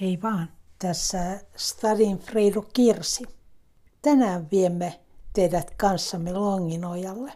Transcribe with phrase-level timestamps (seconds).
[0.00, 0.48] Hei vaan,
[0.78, 3.24] tässä Stadin Freido Kirsi.
[4.02, 5.00] Tänään viemme
[5.32, 7.32] teidät kanssamme Longinojalle,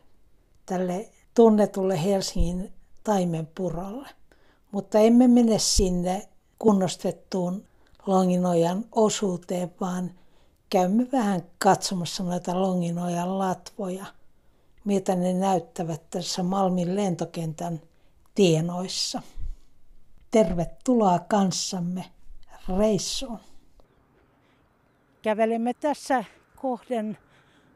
[0.66, 2.72] tälle tunnetulle Helsingin
[3.04, 4.08] taimenpurolle.
[4.72, 6.28] Mutta emme mene sinne
[6.58, 7.64] kunnostettuun
[8.06, 10.10] Longinojan osuuteen, vaan
[10.70, 14.06] käymme vähän katsomassa noita Longinojan latvoja,
[14.84, 17.80] mitä ne näyttävät tässä Malmin lentokentän
[18.34, 19.22] tienoissa.
[20.30, 22.04] Tervetuloa kanssamme
[22.78, 23.38] reissuun.
[25.22, 26.24] Kävelemme tässä
[26.56, 27.18] kohden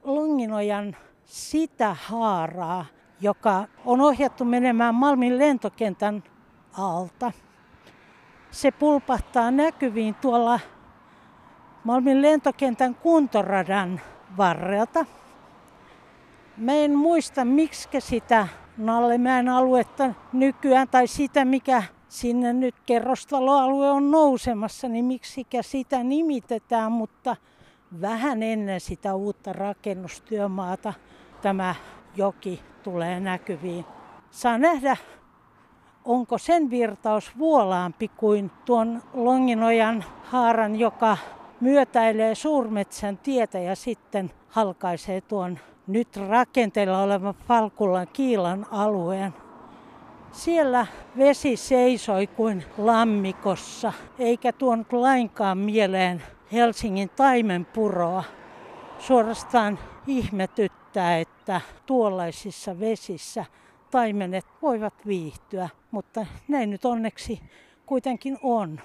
[0.05, 2.87] Longinojan sitä haaraa,
[3.21, 6.23] joka on ohjattu menemään Malmin lentokentän
[6.79, 7.33] alta.
[8.51, 10.61] Se pulpahtaa näkyviin tuolla
[11.85, 14.01] Malmin lentokentän kuntoradan
[14.37, 15.07] varrelta.
[16.57, 24.10] Mä en muista, miksi sitä Nallemäen aluetta nykyään tai sitä, mikä sinne nyt kerrostaloalue on
[24.10, 27.37] nousemassa, niin miksikä sitä nimitetään, mutta
[28.01, 30.95] vähän ennen sitä uutta rakennustyömaata
[31.43, 31.74] tämä
[32.16, 33.85] joki tulee näkyviin.
[34.30, 34.96] Saa nähdä,
[36.04, 41.16] onko sen virtaus vuolaampi kuin tuon Longinojan haaran, joka
[41.60, 49.35] myötäilee suurmetsän tietä ja sitten halkaisee tuon nyt rakenteella olevan Falkulan kiilan alueen.
[50.37, 50.87] Siellä
[51.18, 58.24] vesi seisoi kuin lammikossa, eikä tuonut lainkaan mieleen Helsingin taimenpuroa.
[58.98, 63.45] Suorastaan ihmetyttää, että tuollaisissa vesissä
[63.90, 67.41] taimenet voivat viihtyä, mutta näin nyt onneksi
[67.87, 68.81] kuitenkin on.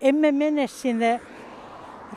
[0.00, 1.20] Emme mene sinne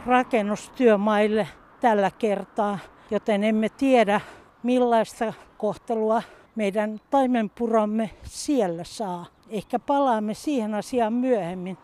[0.05, 1.47] rakennustyömaille
[1.81, 2.80] tällä kertaa,
[3.11, 4.22] joten emme tiedä
[4.64, 6.22] millaista kohtelua
[6.60, 9.26] meidän taimenpuromme siellä saa.
[9.50, 11.78] Ehkä palaamme siihen asiaan myöhemmin.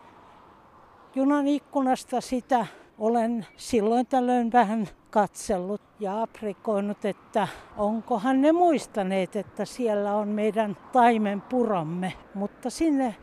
[1.14, 2.66] Junan ikkunasta sitä
[2.98, 10.76] olen silloin tällöin vähän katsellut ja aprikoinut, että onkohan ne muistaneet, että siellä on meidän
[10.92, 12.12] taimenpuromme.
[12.34, 13.16] Mutta sinne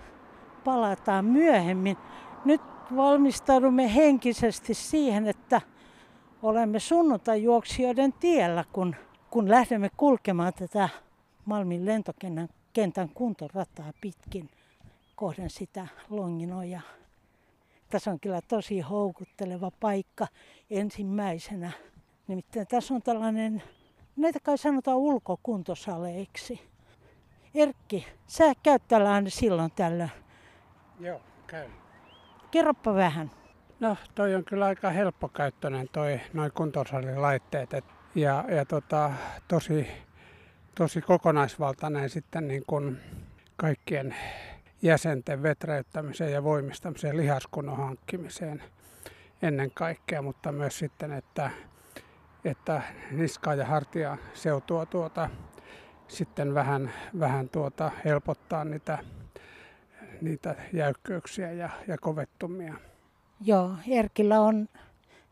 [0.64, 1.98] palataan myöhemmin.
[2.46, 2.62] Nyt
[2.96, 5.62] valmistaudumme henkisesti siihen, että
[6.44, 8.96] olemme sunnuntajuoksijoiden tiellä, kun,
[9.30, 10.90] kun lähdemme kulkemaan tätä
[11.46, 14.50] Malmin lentokentän kentän kuntorataa pitkin
[15.16, 16.82] kohden sitä Longinoja.
[17.90, 20.28] Tässä on kyllä tosi houkutteleva paikka
[20.70, 21.72] ensimmäisenä.
[22.28, 23.64] Nimittäin tässä on tällainen,
[24.16, 26.62] näitä kai sanotaan ulkokuntosaleiksi.
[27.56, 30.10] Erkki, sä käyt täällä aina silloin tällä.
[31.00, 31.72] Joo, käyn.
[32.52, 33.32] Kerropa vähän.
[33.80, 37.74] No, toi on kyllä aika helppokäyttöinen toi noin kuntosalilaitteet.
[37.74, 39.12] Et, ja, ja tota,
[39.48, 39.88] tosi
[40.76, 42.98] tosi kokonaisvaltainen sitten niin kuin
[43.58, 44.16] kaikkien
[44.82, 48.64] jäsenten vetreyttämiseen ja voimistamiseen, lihaskunnon hankkimiseen
[49.42, 51.52] ennen kaikkea, mutta myös sitten, että,
[52.46, 52.82] että
[53.12, 55.30] niskaa ja hartia seutua tuota,
[56.08, 58.98] sitten vähän, vähän tuota, helpottaa niitä,
[60.22, 62.74] niitä jäykkyyksiä ja, ja kovettumia.
[63.42, 64.70] Joo, Erkillä on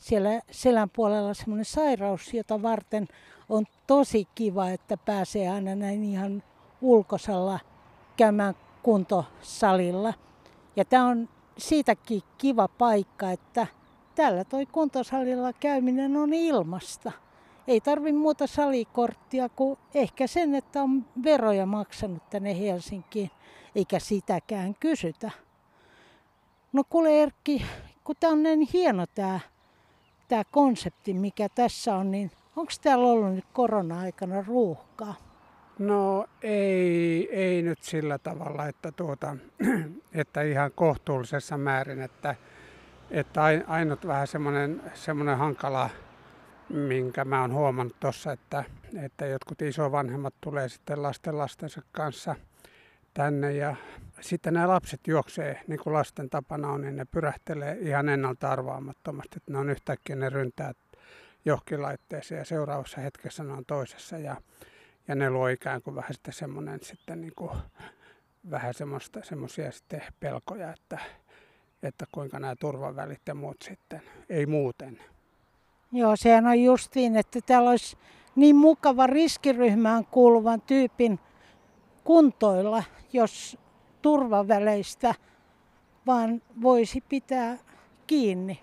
[0.01, 3.07] siellä selän puolella semmoinen sairaus, jota varten
[3.49, 6.43] on tosi kiva, että pääsee aina näin ihan
[6.81, 7.59] ulkosalla
[8.17, 10.13] käymään kuntosalilla.
[10.75, 13.67] Ja tämä on siitäkin kiva paikka, että
[14.15, 17.11] täällä toi kuntosalilla käyminen on ilmasta.
[17.67, 23.31] Ei tarvi muuta salikorttia kuin ehkä sen, että on veroja maksanut tänne Helsinkiin,
[23.75, 25.31] eikä sitäkään kysytä.
[26.73, 27.65] No kuule Erkki,
[28.03, 29.39] kun tämä on niin hieno tämä,
[30.31, 35.15] tämä konsepti, mikä tässä on, niin Onko täällä ollut nyt korona-aikana ruuhkaa?
[35.79, 39.37] No ei, ei nyt sillä tavalla, että, tuota,
[40.13, 42.35] että ihan kohtuullisessa määrin, että,
[43.11, 45.89] että ainut vähän semmoinen, semmoinen hankala,
[46.69, 48.63] minkä mä oon huomannut tuossa, että,
[49.03, 52.35] että jotkut isovanhemmat tulee sitten lasten lastensa kanssa
[53.13, 53.75] tänne ja
[54.21, 59.37] sitten nämä lapset juoksee, niin kuin lasten tapana on, niin ne pyrähtelee ihan ennalta arvaamattomasti,
[59.37, 60.73] että ne on yhtäkkiä ne ryntää
[61.45, 64.35] johonkin laitteeseen ja seuraavassa hetkessä ne on toisessa ja,
[65.07, 67.51] ja ne luo ikään kuin vähän sitten semmoinen sitten niin kuin,
[68.51, 70.99] vähän semmoista, semmoisia sitten pelkoja, että,
[71.83, 74.99] että kuinka nämä turvavälit ja muut sitten, ei muuten.
[75.91, 77.97] Joo, sehän on justiin, että täällä olisi
[78.35, 81.19] niin mukava riskiryhmään kuuluvan tyypin
[82.03, 82.83] kuntoilla,
[83.13, 83.57] jos
[84.01, 85.15] turvaväleistä
[86.07, 87.57] vaan voisi pitää
[88.07, 88.59] kiinni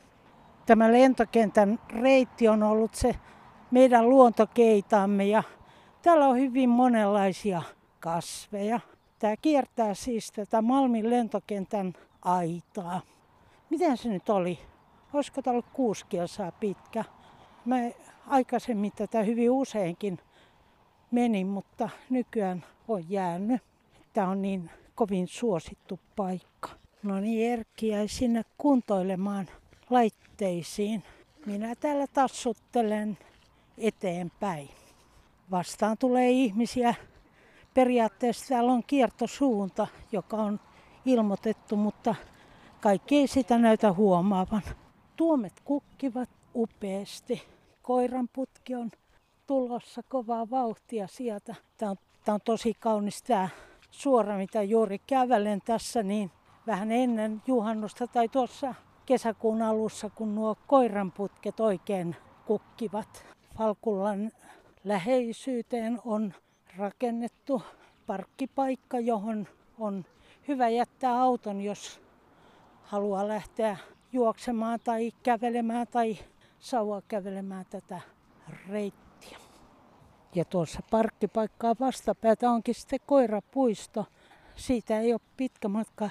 [0.69, 3.14] tämä lentokentän reitti on ollut se
[3.70, 5.43] meidän luontokeitamme ja
[6.02, 7.62] täällä on hyvin monenlaisia
[8.00, 8.81] kasveja.
[9.19, 11.93] Tämä kiertää siis tätä Malmin lentokentän
[12.23, 13.00] aitaa.
[13.70, 14.58] miten se nyt oli?
[15.12, 17.05] Olisiko tämä ollut kuusi kilsaa pitkä?
[17.64, 17.76] Mä
[18.26, 20.19] aikaisemmin tätä hyvin useinkin
[21.11, 23.62] menin, mutta nykyään on jäänyt.
[24.12, 26.71] Tämä on niin kovin suosittu paikka.
[27.03, 29.49] No niin, Erkki jäi sinne kuntoilemaan
[29.91, 31.03] laitteisiin.
[31.47, 33.19] Minä täällä tassuttelen
[33.79, 34.69] eteenpäin.
[35.50, 36.95] Vastaan tulee ihmisiä.
[37.75, 40.61] Periaatteessa täällä on kiertosuunta, joka on
[41.05, 42.15] ilmoitettu, mutta
[42.81, 44.62] kaikki ei sitä näytä huomaavan.
[45.17, 47.43] Tuomet kukkivat upeasti.
[47.83, 48.91] Koiran putki on
[49.47, 51.55] tulossa kovaa vauhtia sieltä.
[51.77, 53.49] Tämä on, tämä on tosi kaunis tämä
[53.90, 56.31] suora, mitä juuri kävelen tässä, niin
[56.67, 58.75] vähän ennen juhannusta tai tuossa
[59.06, 63.25] kesäkuun alussa, kun nuo koiranputket oikein kukkivat.
[63.58, 64.31] Falkullan
[64.85, 66.35] läheisyyteen on
[66.76, 67.62] rakennettu
[68.06, 69.46] parkkipaikka, johon
[69.79, 70.05] on
[70.49, 72.00] hyvä jättää auton, jos
[72.82, 73.76] haluaa lähteä
[74.12, 76.19] juoksemaan tai kävelemään tai
[76.58, 78.00] saua kävelemään tätä
[78.69, 79.07] reittiä.
[80.34, 84.06] Ja tuossa parkkipaikkaa vastapäätä onkin sitten koirapuisto.
[84.56, 86.10] Siitä ei ole pitkä matka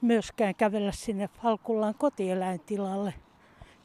[0.00, 3.14] myöskään kävellä sinne Falkullaan kotieläintilalle,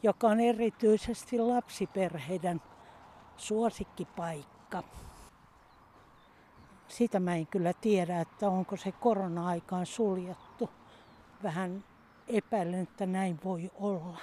[0.04, 2.62] joka on erityisesti lapsiperheiden
[3.38, 4.84] suosikkipaikka.
[6.88, 10.70] Sitä mä en kyllä tiedä, että onko se korona-aikaan suljettu.
[11.44, 11.84] Vähän
[12.28, 14.20] epäilen, että näin voi olla.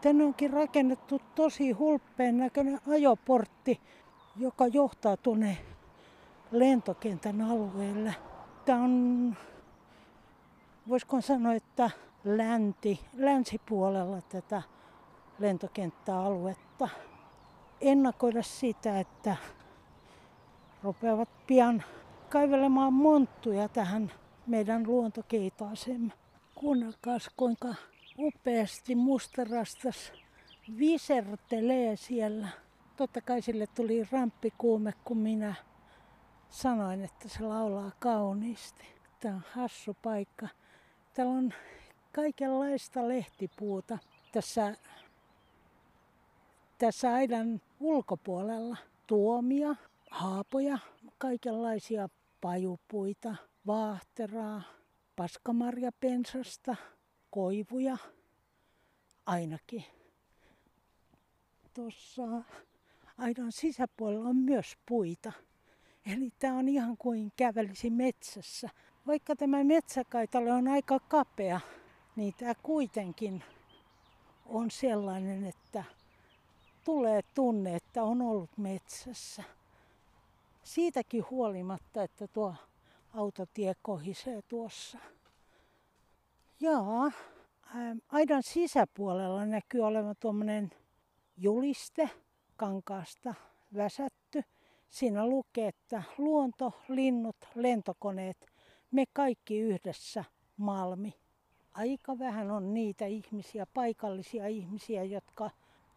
[0.00, 3.80] Tänne onkin rakennettu tosi hulppeen näköinen ajoportti,
[4.36, 5.58] joka johtaa tuonne
[6.50, 8.14] lentokentän alueelle.
[8.64, 9.36] Tämä on,
[10.88, 11.90] voisiko sanoa, että
[12.24, 14.62] länti, länsipuolella tätä
[15.38, 16.88] lentokenttäaluetta.
[17.80, 19.36] Ennakoida sitä, että
[20.82, 21.82] rupeavat pian
[22.28, 24.12] kaivelemaan monttuja tähän
[24.46, 26.12] meidän luontokeitaaseen.
[26.54, 27.74] Kuunnelkaa kuinka
[28.18, 30.12] upeasti mustarastas
[30.78, 32.48] visertelee siellä.
[33.00, 35.54] Totta kai sille tuli ramppikuume, kun minä
[36.50, 38.84] sanoin, että se laulaa kauniisti.
[39.20, 40.48] Tämä on hassu paikka.
[41.14, 41.54] Täällä on
[42.12, 43.98] kaikenlaista lehtipuuta
[44.32, 44.74] tässä,
[46.78, 48.76] tässä aidan ulkopuolella.
[49.06, 49.76] Tuomia,
[50.10, 50.78] haapoja,
[51.18, 52.08] kaikenlaisia
[52.40, 53.34] pajupuita,
[53.66, 54.62] vaahteraa,
[55.16, 56.76] paskamarjapensasta,
[57.30, 57.96] koivuja
[59.26, 59.84] ainakin.
[61.74, 62.22] Tuossa
[63.20, 65.32] aidan sisäpuolella on myös puita.
[66.06, 68.68] Eli tämä on ihan kuin kävelisi metsässä.
[69.06, 71.60] Vaikka tämä metsäkaitale on aika kapea,
[72.16, 73.42] niin tämä kuitenkin
[74.46, 75.84] on sellainen, että
[76.84, 79.42] tulee tunne, että on ollut metsässä.
[80.62, 82.54] Siitäkin huolimatta, että tuo
[83.14, 84.98] autotie kohisee tuossa.
[86.60, 87.12] Jaa,
[88.08, 90.70] aidan sisäpuolella näkyy olevan tuommoinen
[91.36, 92.10] juliste
[92.60, 93.34] kankaasta
[93.76, 94.42] väsätty.
[94.90, 98.46] Siinä lukee, että luonto, linnut, lentokoneet,
[98.90, 100.24] me kaikki yhdessä
[100.56, 101.14] Malmi.
[101.72, 105.50] Aika vähän on niitä ihmisiä, paikallisia ihmisiä, jotka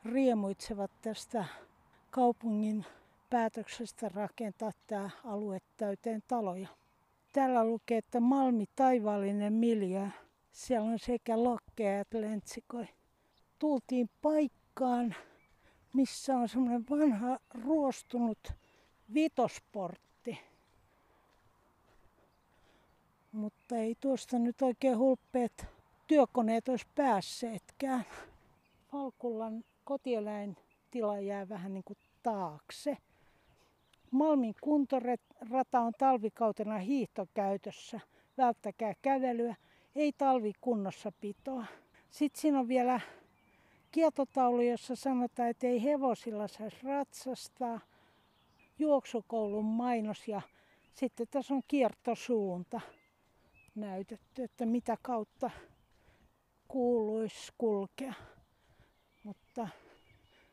[0.06, 1.46] riemuitsevat tästä
[2.10, 2.86] kaupungin
[3.30, 6.68] päätöksestä rakentaa tämä alue täyteen taloja.
[7.32, 10.08] Täällä lukee, että Malmi taivaallinen miljö.
[10.52, 12.86] Siellä on sekä lokkeja että lentsikoi.
[13.60, 15.16] Tultiin paikkaan,
[15.94, 18.54] missä on semmoinen vanha ruostunut
[19.14, 20.40] vitosportti.
[23.32, 25.66] Mutta ei tuosta nyt oikein hulppeet
[26.08, 28.06] työkoneet olisi päässeetkään.
[28.92, 32.98] Falkullan kotieläintila jää vähän niin kuin taakse.
[34.12, 38.00] Malmin kuntorata on talvikautena hiihtokäytössä.
[38.38, 39.56] Välttäkää kävelyä,
[39.96, 41.66] ei talvikunnossa pitoa.
[42.10, 43.02] Sitten siinä on vielä
[43.94, 47.80] kietotaulu, jossa sanotaan, että ei hevosilla saisi ratsastaa.
[48.80, 50.42] Juoksukoulun mainos ja
[50.94, 52.82] sitten tässä on kiertosuunta
[53.76, 55.50] näytetty, että mitä kautta
[56.68, 58.14] kuuluisi kulkea.
[59.24, 59.68] Mutta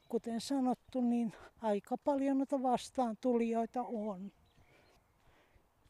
[0.09, 1.33] kuten sanottu, niin
[1.63, 4.33] aika paljon noita vastaan tulijoita on.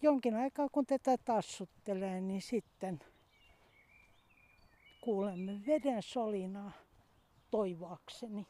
[0.02, 3.00] Jonkin aikaa kun tätä tassuttelee, niin sitten
[5.00, 6.72] kuulemme veden solinaa
[7.50, 8.46] toivoakseni.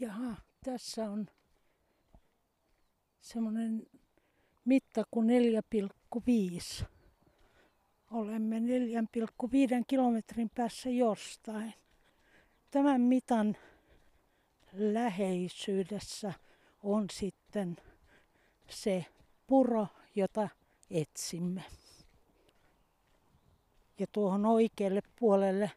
[0.00, 1.26] Jaha, tässä on
[3.20, 3.86] semmoinen
[4.64, 5.28] mitta kuin
[6.80, 6.84] 4,5.
[8.10, 8.64] Olemme 4,5
[9.86, 11.74] kilometrin päässä jostain.
[12.70, 13.56] Tämän mitan
[14.72, 16.32] läheisyydessä
[16.82, 17.76] on sitten
[18.70, 19.06] se
[19.46, 20.48] puro, jota
[20.90, 21.62] etsimme.
[23.98, 25.70] Ja tuohon oikealle puolelle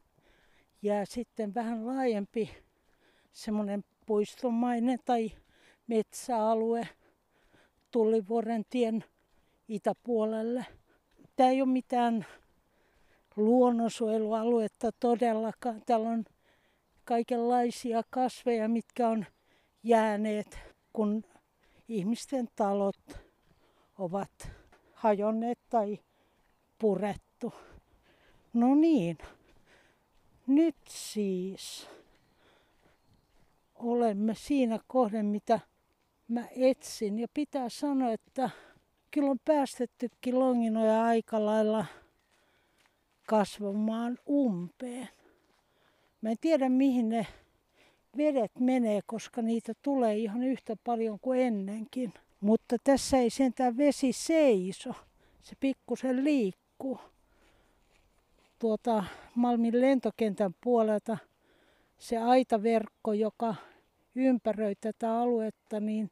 [0.81, 2.49] jää sitten vähän laajempi
[3.31, 5.31] semmoinen puistomainen tai
[5.87, 6.87] metsäalue
[7.91, 9.03] Tullivuoren tien
[9.67, 10.65] itäpuolelle.
[11.35, 12.25] Tämä ei ole mitään
[13.35, 15.81] luonnonsuojelualuetta todellakaan.
[15.85, 16.25] Täällä on
[17.05, 19.25] kaikenlaisia kasveja, mitkä on
[19.83, 20.59] jääneet,
[20.93, 21.23] kun
[21.87, 23.19] ihmisten talot
[23.97, 24.49] ovat
[24.93, 25.99] hajonneet tai
[26.79, 27.53] purettu.
[28.53, 29.17] No niin,
[30.47, 31.87] nyt siis
[33.75, 35.59] olemme siinä kohden, mitä
[36.27, 37.19] mä etsin.
[37.19, 38.49] Ja pitää sanoa, että
[39.11, 41.85] kyllä on päästettykin longinoja aika lailla
[43.27, 45.09] kasvamaan umpeen.
[46.25, 47.27] Mä en tiedä mihin ne
[48.17, 52.13] vedet menee, koska niitä tulee ihan yhtä paljon kuin ennenkin.
[52.39, 54.93] Mutta tässä ei sentään vesi seiso.
[55.43, 56.99] Se pikkusen liikkuu.
[58.59, 59.03] Tuota
[59.35, 61.17] Malmin lentokentän puolelta
[61.97, 63.55] se aitaverkko, joka
[64.15, 66.11] ympäröi tätä aluetta, niin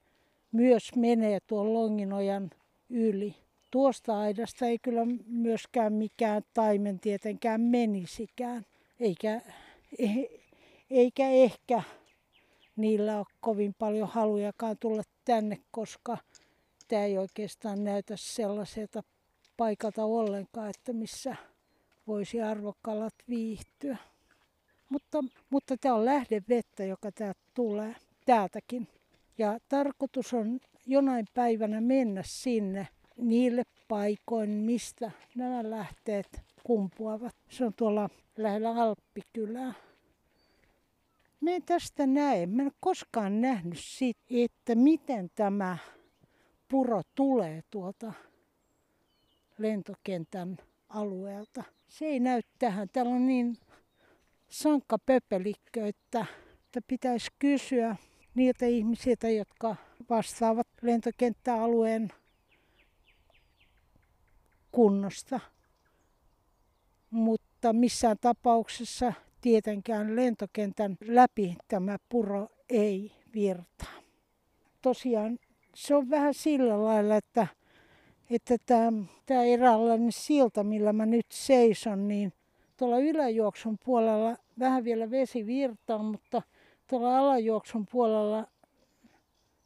[0.51, 2.51] myös menee tuon Longinojan
[2.89, 3.36] yli.
[3.72, 8.65] Tuosta aidasta ei kyllä myöskään mikään taimen tietenkään menisikään,
[9.00, 9.41] eikä,
[10.89, 11.83] eikä ehkä
[12.75, 16.17] niillä ole kovin paljon halujakaan tulla tänne, koska
[16.88, 19.03] tämä ei oikeastaan näytä sellaiselta
[19.57, 21.35] paikalta ollenkaan, että missä
[22.07, 23.97] voisi arvokkalat viihtyä.
[24.89, 27.95] Mutta, mutta tämä on lähdevettä, joka täältä tulee
[28.25, 28.88] täältäkin.
[29.38, 37.36] Ja tarkoitus on jonain päivänä mennä sinne niille paikoin, mistä nämä lähteet kumpuavat.
[37.50, 39.74] Se on tuolla lähellä Alppikylää.
[41.41, 42.46] Mä en tästä näe.
[42.46, 45.77] Mä en koskaan nähnyt siitä, että miten tämä
[46.67, 48.13] puro tulee tuolta
[49.58, 50.58] lentokentän
[50.89, 51.63] alueelta.
[51.88, 52.89] Se ei näy tähän.
[52.89, 53.58] Täällä on niin
[54.50, 56.25] sankka pöpelikkö, että,
[56.65, 57.96] että pitäisi kysyä
[58.36, 59.75] niiltä ihmisiltä, jotka
[60.10, 62.10] vastaavat lentokenttäalueen
[64.72, 65.39] kunnosta.
[67.13, 73.93] Mutta missään tapauksessa tietenkään lentokentän läpi tämä puro ei virtaa.
[74.82, 75.39] Tosiaan
[75.75, 77.48] se on vähän sillä lailla, että,
[78.29, 78.91] että tämä,
[79.25, 82.34] tämä eräänlainen silta, millä mä nyt seison, niin
[82.77, 86.41] tuolla yläjuoksun puolella vähän vielä vesi virtaa, mutta
[86.88, 88.48] tuolla alajuoksun puolella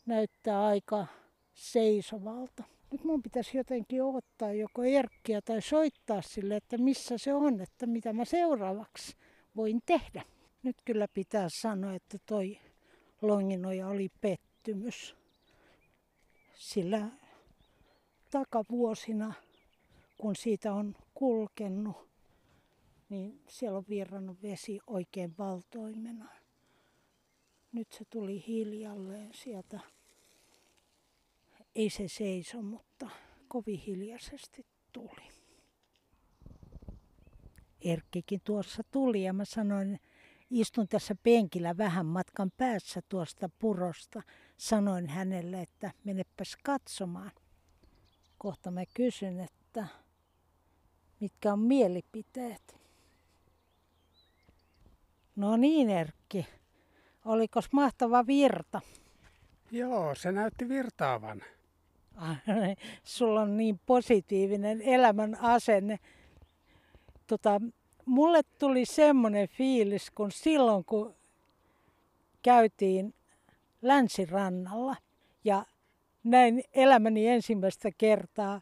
[0.06, 1.08] näyttää aika
[1.54, 2.64] seisovalta.
[2.92, 7.86] Nyt mun pitäisi jotenkin ottaa joko Erkkiä tai soittaa sille, että missä se on, että
[7.86, 9.18] mitä mä seuraavaksi
[9.56, 10.24] voin tehdä.
[10.64, 12.60] Nyt kyllä pitää sanoa, että toi
[13.22, 15.16] Longinoja oli pettymys.
[16.54, 17.08] Sillä
[18.32, 19.34] takavuosina,
[20.18, 22.10] kun siitä on kulkenut,
[23.10, 26.30] niin siellä on virrannut vesi oikein valtoimena.
[27.72, 29.80] Nyt se tuli hiljalleen sieltä.
[31.78, 33.10] Ei se seiso, mutta
[33.48, 35.28] kovin hiljaisesti tuli.
[37.82, 40.00] Erkkikin tuossa tuli ja mä sanoin,
[40.50, 44.22] istun tässä penkillä vähän matkan päässä tuosta purosta.
[44.58, 47.32] Sanoin hänelle, että menepäs katsomaan.
[48.38, 49.88] Kohta mä kysyn, että
[51.20, 52.76] mitkä on mielipiteet.
[55.36, 56.48] No niin Erkki,
[57.26, 58.82] oliko mahtava virta?
[59.72, 61.42] Joo, se näytti virtaavan.
[63.04, 66.00] Sulla on niin positiivinen elämän asenne.
[67.28, 67.62] Tota,
[68.06, 71.16] mulle tuli semmoinen fiilis, kun silloin kun
[72.44, 73.14] käytiin
[73.82, 74.96] länsirannalla
[75.44, 75.66] ja
[76.24, 78.62] näin elämäni ensimmäistä kertaa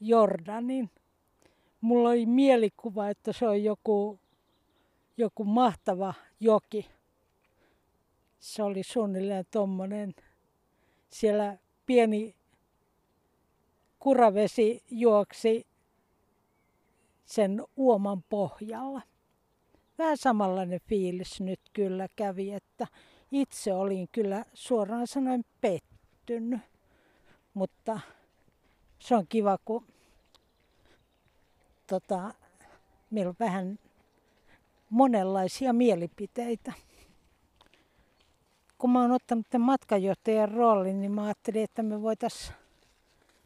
[0.00, 0.90] Jordanin.
[1.80, 4.18] Mulla oli mielikuva, että se on joku
[5.16, 6.86] joku mahtava joki.
[8.38, 10.14] Se oli suunnilleen tuommoinen.
[11.10, 12.34] Siellä pieni
[14.04, 15.66] kuravesi juoksi
[17.24, 19.02] sen uoman pohjalla.
[19.98, 22.86] Vähän samanlainen fiilis nyt kyllä kävi, että
[23.32, 26.60] itse olin kyllä suoraan sanoen pettynyt.
[27.54, 28.00] Mutta
[28.98, 29.86] se on kiva, kun
[31.86, 32.34] tota,
[33.10, 33.78] meillä on vähän
[34.90, 36.72] monenlaisia mielipiteitä.
[38.78, 42.63] Kun mä oon ottanut tämän matkajohtajan roolin, niin mä ajattelin, että me voitaisiin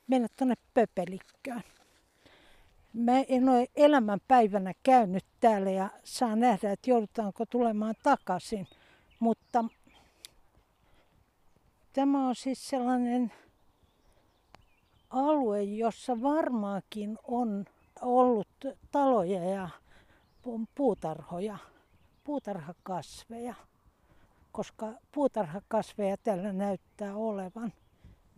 [0.09, 1.63] mennä tuonne Pöpelikköön.
[2.93, 8.67] Mä en ole elämän päivänä käynyt täällä ja saa nähdä, että joudutaanko tulemaan takaisin.
[9.21, 9.65] Mutta
[11.99, 13.33] Tämä on siis sellainen
[15.11, 17.65] alue, jossa varmaankin on
[18.03, 18.49] ollut
[18.91, 19.69] taloja ja
[20.75, 21.59] puutarhoja,
[22.25, 23.55] puutarhakasveja,
[24.53, 27.73] koska puutarhakasveja tällä näyttää olevan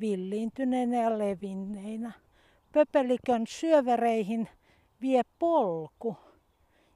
[0.00, 2.12] villiintyneinä ja levinneinä.
[2.72, 4.48] Pöpelikön syövereihin
[5.00, 6.16] vie polku.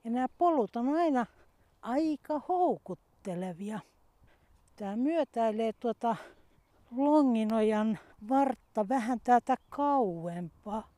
[0.04, 1.26] Ja nämä polut on aina
[1.82, 3.80] aika houkuttelevia.
[4.76, 6.16] Tämä myötäilee tuota
[6.96, 10.88] Longinojan vartta vähän täältä kauempaa.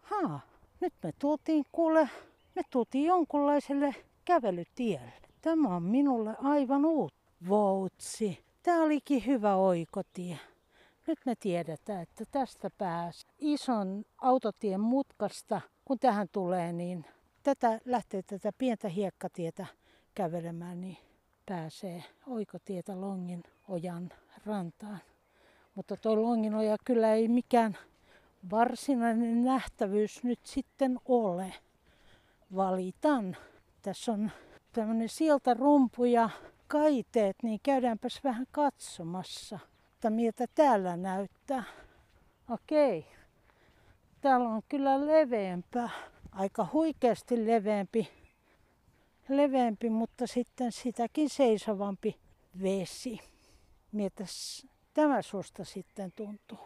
[0.00, 0.40] Ha,
[0.80, 2.08] nyt me tultiin kuule,
[2.54, 5.12] me tultiin jonkunlaiselle kävelytielle.
[5.42, 7.14] Tämä on minulle aivan uut
[7.48, 8.44] voutsi.
[8.62, 10.38] Tämä olikin hyvä oikotie.
[11.12, 17.04] Nyt me tiedetään, että tästä pääs ison autotien mutkasta, kun tähän tulee, niin
[17.42, 19.66] tätä lähtee tätä pientä hiekkatietä
[20.14, 20.96] kävelemään, niin
[21.46, 24.10] pääsee oikotietä Longin ojan
[24.46, 24.98] rantaan.
[25.74, 27.78] Mutta tuo Longinoja kyllä ei mikään
[28.50, 31.54] varsinainen nähtävyys nyt sitten ole.
[32.54, 33.36] Valitan.
[33.82, 34.30] Tässä on
[34.72, 36.30] tämmöinen siltarumpu ja
[36.68, 39.58] kaiteet, niin käydäänpäs vähän katsomassa,
[40.02, 41.64] että miltä täällä näyttää.
[42.50, 43.06] Okei.
[44.20, 45.90] Täällä on kyllä leveämpää.
[46.32, 48.08] Aika huikeasti leveämpi,
[49.28, 52.16] leveämpi mutta sitten sitäkin seisovampi
[52.62, 53.20] vesi.
[53.92, 56.58] Mietäs tämä susta sitten tuntuu?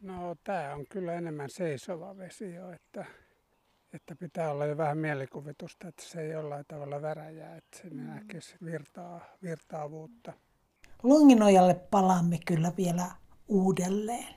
[0.00, 3.04] No tämä on kyllä enemmän seisova vesi jo, että,
[3.92, 8.06] että pitää olla jo vähän mielikuvitusta, että se ei jollain tavalla väräjää, että se mm.
[8.06, 10.32] näkisi virtaa, virtaavuutta.
[11.04, 13.10] Longinojalle palaamme kyllä vielä
[13.48, 14.34] uudelleen.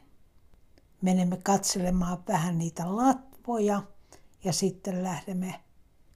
[1.01, 3.83] Menemme katselemaan vähän niitä latvoja
[4.43, 5.63] ja sitten lähdemme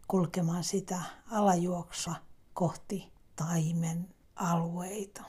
[0.08, 2.16] kulkemaan sitä alajuoksua
[2.54, 5.24] kohti taimen alueita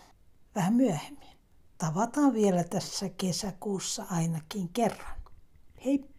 [0.55, 1.39] vähän myöhemmin.
[1.79, 5.17] Tavataan vielä tässä kesäkuussa ainakin kerran.
[5.85, 6.12] Hei!